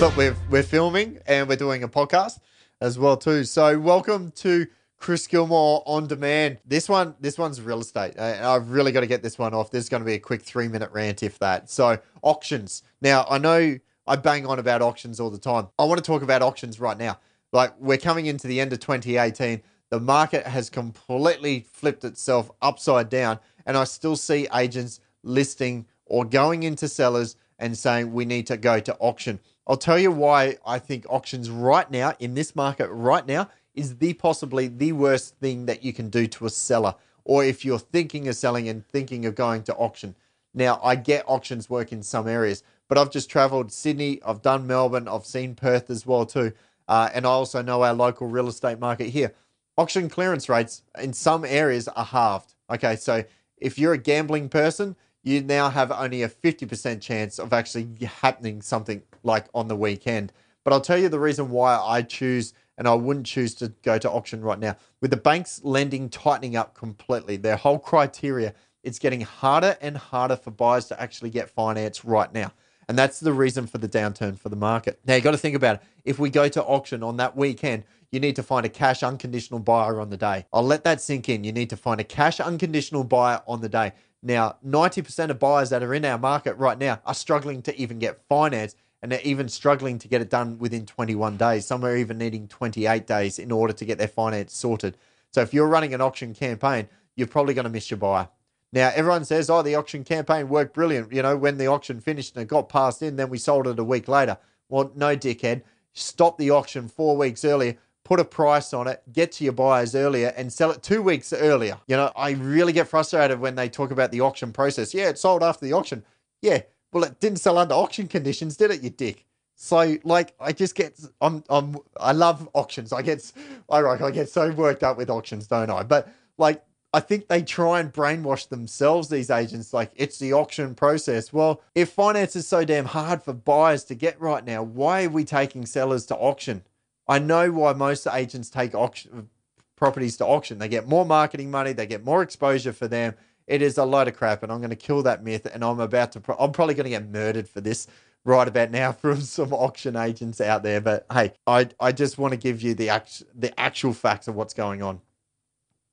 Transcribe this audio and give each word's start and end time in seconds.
but 0.00 0.16
we're 0.16 0.36
we're 0.50 0.62
filming 0.62 1.18
and 1.26 1.48
we're 1.48 1.56
doing 1.56 1.82
a 1.82 1.88
podcast 1.88 2.40
as 2.80 2.98
well 2.98 3.16
too. 3.16 3.44
So 3.44 3.78
welcome 3.78 4.30
to 4.36 4.66
Chris 4.98 5.26
Gilmore 5.26 5.82
on 5.86 6.06
demand. 6.06 6.58
This 6.64 6.88
one, 6.88 7.14
this 7.20 7.38
one's 7.38 7.60
real 7.60 7.80
estate. 7.80 8.14
And 8.16 8.44
I've 8.44 8.70
really 8.70 8.92
got 8.92 9.00
to 9.00 9.06
get 9.06 9.22
this 9.22 9.38
one 9.38 9.54
off. 9.54 9.70
There's 9.70 9.88
going 9.88 10.00
to 10.00 10.06
be 10.06 10.14
a 10.14 10.18
quick 10.18 10.42
three 10.42 10.68
minute 10.68 10.90
rant 10.92 11.22
if 11.22 11.38
that. 11.40 11.70
So 11.70 11.98
auctions. 12.22 12.82
Now 13.00 13.26
I 13.28 13.38
know 13.38 13.78
I 14.06 14.16
bang 14.16 14.46
on 14.46 14.58
about 14.58 14.82
auctions 14.82 15.20
all 15.20 15.30
the 15.30 15.38
time. 15.38 15.68
I 15.78 15.84
want 15.84 15.98
to 15.98 16.04
talk 16.04 16.22
about 16.22 16.42
auctions 16.42 16.80
right 16.80 16.96
now. 16.96 17.18
Like 17.52 17.74
we're 17.78 17.98
coming 17.98 18.26
into 18.26 18.46
the 18.46 18.60
end 18.60 18.72
of 18.72 18.80
2018. 18.80 19.62
The 19.90 20.00
market 20.00 20.46
has 20.46 20.70
completely 20.70 21.66
flipped 21.70 22.04
itself 22.04 22.50
upside 22.62 23.10
down, 23.10 23.38
and 23.66 23.76
I 23.76 23.84
still 23.84 24.16
see 24.16 24.48
agents 24.54 25.00
listing 25.22 25.86
or 26.12 26.26
going 26.26 26.62
into 26.62 26.86
sellers 26.86 27.36
and 27.58 27.76
saying 27.76 28.12
we 28.12 28.26
need 28.26 28.46
to 28.46 28.58
go 28.58 28.78
to 28.78 28.94
auction. 28.98 29.40
I'll 29.66 29.78
tell 29.78 29.98
you 29.98 30.10
why 30.10 30.58
I 30.66 30.78
think 30.78 31.06
auctions 31.08 31.48
right 31.48 31.90
now 31.90 32.12
in 32.18 32.34
this 32.34 32.54
market 32.54 32.90
right 32.90 33.26
now 33.26 33.48
is 33.74 33.96
the 33.96 34.12
possibly 34.12 34.68
the 34.68 34.92
worst 34.92 35.36
thing 35.36 35.64
that 35.64 35.82
you 35.82 35.94
can 35.94 36.10
do 36.10 36.26
to 36.26 36.44
a 36.44 36.50
seller 36.50 36.96
or 37.24 37.42
if 37.42 37.64
you're 37.64 37.78
thinking 37.78 38.28
of 38.28 38.36
selling 38.36 38.68
and 38.68 38.86
thinking 38.86 39.24
of 39.24 39.34
going 39.34 39.62
to 39.62 39.74
auction. 39.76 40.14
Now, 40.52 40.80
I 40.84 40.96
get 40.96 41.24
auctions 41.26 41.70
work 41.70 41.92
in 41.92 42.02
some 42.02 42.28
areas, 42.28 42.62
but 42.88 42.98
I've 42.98 43.10
just 43.10 43.30
traveled 43.30 43.72
Sydney, 43.72 44.20
I've 44.22 44.42
done 44.42 44.66
Melbourne, 44.66 45.08
I've 45.08 45.24
seen 45.24 45.54
Perth 45.54 45.88
as 45.88 46.04
well 46.04 46.26
too. 46.26 46.52
Uh, 46.88 47.08
and 47.14 47.24
I 47.24 47.30
also 47.30 47.62
know 47.62 47.84
our 47.84 47.94
local 47.94 48.26
real 48.26 48.48
estate 48.48 48.78
market 48.78 49.08
here. 49.08 49.32
Auction 49.78 50.10
clearance 50.10 50.50
rates 50.50 50.82
in 51.00 51.14
some 51.14 51.46
areas 51.46 51.88
are 51.88 52.04
halved. 52.04 52.52
Okay, 52.68 52.96
so 52.96 53.24
if 53.56 53.78
you're 53.78 53.94
a 53.94 53.98
gambling 53.98 54.50
person, 54.50 54.94
you 55.22 55.40
now 55.40 55.70
have 55.70 55.92
only 55.92 56.22
a 56.22 56.28
50% 56.28 57.00
chance 57.00 57.38
of 57.38 57.52
actually 57.52 57.88
happening 58.04 58.60
something 58.62 59.02
like 59.22 59.46
on 59.54 59.68
the 59.68 59.76
weekend. 59.76 60.32
But 60.64 60.72
I'll 60.72 60.80
tell 60.80 60.98
you 60.98 61.08
the 61.08 61.20
reason 61.20 61.50
why 61.50 61.76
I 61.76 62.02
choose 62.02 62.54
and 62.78 62.88
I 62.88 62.94
wouldn't 62.94 63.26
choose 63.26 63.54
to 63.56 63.68
go 63.82 63.98
to 63.98 64.10
auction 64.10 64.42
right 64.42 64.58
now. 64.58 64.76
With 65.00 65.10
the 65.10 65.16
banks 65.16 65.60
lending 65.62 66.08
tightening 66.08 66.56
up 66.56 66.74
completely, 66.74 67.36
their 67.36 67.56
whole 67.56 67.78
criteria, 67.78 68.54
it's 68.82 68.98
getting 68.98 69.20
harder 69.20 69.76
and 69.80 69.96
harder 69.96 70.36
for 70.36 70.50
buyers 70.50 70.86
to 70.86 71.00
actually 71.00 71.30
get 71.30 71.50
finance 71.50 72.04
right 72.04 72.32
now. 72.32 72.52
And 72.88 72.98
that's 72.98 73.20
the 73.20 73.32
reason 73.32 73.66
for 73.66 73.78
the 73.78 73.88
downturn 73.88 74.38
for 74.38 74.48
the 74.48 74.56
market. 74.56 74.98
Now, 75.06 75.14
you 75.14 75.20
got 75.20 75.30
to 75.30 75.38
think 75.38 75.54
about 75.54 75.76
it. 75.76 75.82
If 76.04 76.18
we 76.18 76.30
go 76.30 76.48
to 76.48 76.62
auction 76.64 77.02
on 77.02 77.16
that 77.18 77.36
weekend, 77.36 77.84
you 78.10 78.20
need 78.20 78.36
to 78.36 78.42
find 78.42 78.66
a 78.66 78.68
cash 78.68 79.02
unconditional 79.02 79.60
buyer 79.60 80.00
on 80.00 80.10
the 80.10 80.16
day. 80.16 80.46
I'll 80.52 80.64
let 80.64 80.84
that 80.84 81.00
sink 81.00 81.28
in. 81.28 81.44
You 81.44 81.52
need 81.52 81.70
to 81.70 81.76
find 81.76 82.00
a 82.00 82.04
cash 82.04 82.40
unconditional 82.40 83.04
buyer 83.04 83.40
on 83.46 83.60
the 83.60 83.68
day. 83.68 83.92
Now, 84.22 84.56
90% 84.64 85.30
of 85.30 85.38
buyers 85.38 85.70
that 85.70 85.82
are 85.82 85.94
in 85.94 86.04
our 86.04 86.18
market 86.18 86.54
right 86.56 86.78
now 86.78 87.00
are 87.04 87.14
struggling 87.14 87.62
to 87.62 87.76
even 87.80 87.98
get 87.98 88.22
finance 88.28 88.76
and 89.02 89.10
they're 89.10 89.20
even 89.22 89.48
struggling 89.48 89.98
to 89.98 90.08
get 90.08 90.20
it 90.20 90.30
done 90.30 90.58
within 90.58 90.86
21 90.86 91.36
days. 91.36 91.66
Some 91.66 91.84
are 91.84 91.96
even 91.96 92.18
needing 92.18 92.46
28 92.46 93.06
days 93.06 93.38
in 93.40 93.50
order 93.50 93.72
to 93.72 93.84
get 93.84 93.98
their 93.98 94.06
finance 94.06 94.54
sorted. 94.54 94.96
So 95.32 95.40
if 95.40 95.52
you're 95.52 95.66
running 95.66 95.92
an 95.92 96.00
auction 96.00 96.34
campaign, 96.34 96.88
you're 97.16 97.26
probably 97.26 97.54
going 97.54 97.64
to 97.64 97.70
miss 97.70 97.90
your 97.90 97.98
buyer. 97.98 98.28
Now, 98.72 98.92
everyone 98.94 99.24
says, 99.24 99.50
oh, 99.50 99.62
the 99.62 99.74
auction 99.74 100.04
campaign 100.04 100.48
worked 100.48 100.74
brilliant. 100.74 101.12
You 101.12 101.22
know, 101.22 101.36
when 101.36 101.58
the 101.58 101.66
auction 101.66 102.00
finished 102.00 102.36
and 102.36 102.42
it 102.42 102.48
got 102.48 102.68
passed 102.68 103.02
in, 103.02 103.16
then 103.16 103.28
we 103.28 103.38
sold 103.38 103.66
it 103.66 103.78
a 103.78 103.84
week 103.84 104.08
later. 104.08 104.38
Well, 104.68 104.92
no, 104.94 105.16
dickhead. 105.16 105.62
Stop 105.92 106.38
the 106.38 106.50
auction 106.50 106.88
four 106.88 107.16
weeks 107.16 107.44
earlier, 107.44 107.76
put 108.12 108.20
a 108.20 108.24
price 108.26 108.74
on 108.74 108.86
it, 108.86 109.02
get 109.10 109.32
to 109.32 109.42
your 109.42 109.54
buyers 109.54 109.94
earlier, 109.94 110.34
and 110.36 110.52
sell 110.52 110.70
it 110.70 110.82
two 110.82 111.00
weeks 111.00 111.32
earlier. 111.32 111.78
You 111.86 111.96
know, 111.96 112.12
I 112.14 112.32
really 112.32 112.74
get 112.74 112.86
frustrated 112.86 113.40
when 113.40 113.54
they 113.54 113.70
talk 113.70 113.90
about 113.90 114.10
the 114.12 114.20
auction 114.20 114.52
process. 114.52 114.92
Yeah, 114.92 115.08
it 115.08 115.16
sold 115.18 115.42
after 115.42 115.64
the 115.64 115.72
auction. 115.72 116.04
Yeah, 116.42 116.60
well, 116.92 117.04
it 117.04 117.20
didn't 117.20 117.38
sell 117.38 117.56
under 117.56 117.72
auction 117.74 118.08
conditions, 118.08 118.58
did 118.58 118.70
it, 118.70 118.82
you 118.82 118.90
dick? 118.90 119.24
So, 119.54 119.96
like, 120.04 120.34
I 120.38 120.52
just 120.52 120.74
get, 120.74 121.00
I'm, 121.22 121.42
I'm, 121.48 121.78
I 121.98 122.12
love 122.12 122.46
auctions. 122.52 122.92
I 122.92 123.00
get, 123.00 123.32
I 123.70 123.78
I 123.80 124.10
get 124.10 124.28
so 124.28 124.50
worked 124.50 124.82
up 124.82 124.98
with 124.98 125.08
auctions, 125.08 125.46
don't 125.46 125.70
I? 125.70 125.82
But 125.82 126.12
like, 126.36 126.62
I 126.92 127.00
think 127.00 127.28
they 127.28 127.40
try 127.40 127.80
and 127.80 127.90
brainwash 127.90 128.50
themselves, 128.50 129.08
these 129.08 129.30
agents, 129.30 129.72
like 129.72 129.90
it's 129.96 130.18
the 130.18 130.34
auction 130.34 130.74
process. 130.74 131.32
Well, 131.32 131.62
if 131.74 131.88
finance 131.88 132.36
is 132.36 132.46
so 132.46 132.62
damn 132.66 132.84
hard 132.84 133.22
for 133.22 133.32
buyers 133.32 133.84
to 133.84 133.94
get 133.94 134.20
right 134.20 134.44
now, 134.44 134.62
why 134.62 135.04
are 135.04 135.08
we 135.08 135.24
taking 135.24 135.64
sellers 135.64 136.04
to 136.06 136.16
auction? 136.16 136.62
I 137.12 137.18
know 137.18 137.52
why 137.52 137.74
most 137.74 138.06
agents 138.06 138.48
take 138.48 138.74
auction 138.74 139.28
properties 139.76 140.16
to 140.16 140.24
auction. 140.24 140.58
They 140.58 140.68
get 140.68 140.88
more 140.88 141.04
marketing 141.04 141.50
money, 141.50 141.74
they 141.74 141.84
get 141.84 142.02
more 142.04 142.22
exposure 142.22 142.72
for 142.72 142.88
them. 142.88 143.14
It 143.46 143.60
is 143.60 143.76
a 143.76 143.84
load 143.84 144.08
of 144.08 144.16
crap, 144.16 144.42
and 144.42 144.50
I'm 144.50 144.60
going 144.60 144.70
to 144.70 144.76
kill 144.76 145.02
that 145.02 145.22
myth. 145.22 145.46
And 145.52 145.62
I'm 145.62 145.78
about 145.78 146.12
to, 146.12 146.20
pro- 146.20 146.36
I'm 146.38 146.52
probably 146.52 146.72
going 146.72 146.84
to 146.84 146.90
get 146.90 147.10
murdered 147.10 147.46
for 147.46 147.60
this 147.60 147.86
right 148.24 148.48
about 148.48 148.70
now 148.70 148.92
from 149.04 149.20
some 149.20 149.52
auction 149.52 149.94
agents 149.94 150.40
out 150.40 150.62
there. 150.62 150.80
But 150.80 151.04
hey, 151.12 151.34
I, 151.46 151.68
I 151.78 151.92
just 151.92 152.16
want 152.16 152.32
to 152.32 152.38
give 152.38 152.62
you 152.62 152.72
the 152.72 152.88
act, 152.88 153.22
the 153.34 153.58
actual 153.60 153.92
facts 153.92 154.26
of 154.26 154.34
what's 154.34 154.54
going 154.54 154.82
on. 154.82 155.02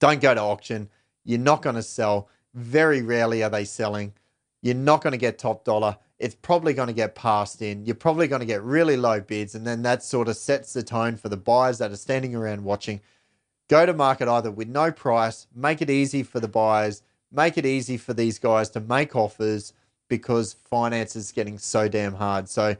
Don't 0.00 0.20
go 0.20 0.34
to 0.34 0.40
auction. 0.42 0.90
You're 1.24 1.38
not 1.38 1.62
going 1.62 1.76
to 1.76 1.82
sell. 1.82 2.28
Very 2.52 3.00
rarely 3.00 3.42
are 3.42 3.48
they 3.48 3.64
selling. 3.64 4.12
You're 4.60 4.74
not 4.74 5.02
going 5.02 5.12
to 5.12 5.18
get 5.18 5.38
top 5.38 5.64
dollar. 5.64 5.96
It's 6.18 6.34
probably 6.34 6.72
going 6.72 6.88
to 6.88 6.94
get 6.94 7.14
passed 7.14 7.60
in. 7.60 7.84
You're 7.84 7.94
probably 7.94 8.26
going 8.26 8.40
to 8.40 8.46
get 8.46 8.62
really 8.62 8.96
low 8.96 9.20
bids. 9.20 9.54
And 9.54 9.66
then 9.66 9.82
that 9.82 10.02
sort 10.02 10.28
of 10.28 10.36
sets 10.36 10.72
the 10.72 10.82
tone 10.82 11.16
for 11.16 11.28
the 11.28 11.36
buyers 11.36 11.78
that 11.78 11.90
are 11.90 11.96
standing 11.96 12.34
around 12.34 12.64
watching. 12.64 13.00
Go 13.68 13.84
to 13.84 13.92
market 13.92 14.28
either 14.28 14.50
with 14.50 14.68
no 14.68 14.92
price, 14.92 15.46
make 15.54 15.82
it 15.82 15.90
easy 15.90 16.22
for 16.22 16.40
the 16.40 16.48
buyers, 16.48 17.02
make 17.32 17.58
it 17.58 17.66
easy 17.66 17.96
for 17.96 18.14
these 18.14 18.38
guys 18.38 18.70
to 18.70 18.80
make 18.80 19.16
offers 19.16 19.72
because 20.08 20.54
finance 20.64 21.16
is 21.16 21.32
getting 21.32 21.58
so 21.58 21.88
damn 21.88 22.14
hard. 22.14 22.48
So, 22.48 22.76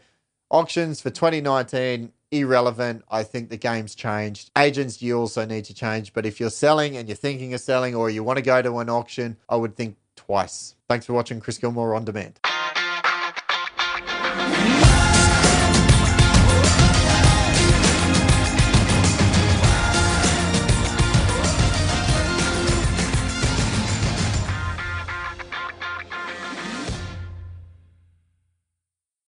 auctions 0.49 1.01
for 1.01 1.11
2019, 1.11 2.13
irrelevant. 2.31 3.05
I 3.11 3.23
think 3.23 3.51
the 3.51 3.57
game's 3.57 3.95
changed. 3.95 4.51
Agents, 4.57 5.03
you 5.03 5.19
also 5.19 5.45
need 5.45 5.65
to 5.67 5.75
change. 5.75 6.13
But 6.13 6.27
if 6.27 6.41
you're 6.41 6.51
selling 6.51 6.97
and 6.97 7.09
you're 7.09 7.17
thinking 7.17 7.55
of 7.55 7.61
selling 7.61 7.95
or 7.95 8.11
you 8.11 8.23
want 8.23 8.39
to 8.39 8.43
go 8.43 8.63
to 8.63 8.79
an 8.79 8.89
auction, 8.89 9.37
I 9.49 9.57
would 9.57 9.77
think 9.77 9.97
twice. 10.15 10.75
Thanks 10.89 11.07
for 11.07 11.13
watching 11.13 11.41
Chris 11.41 11.59
Gilmore 11.59 11.95
on 11.95 12.05
demand. 12.05 12.39